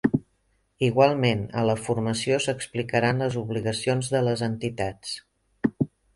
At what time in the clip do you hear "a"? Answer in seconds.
1.61-1.65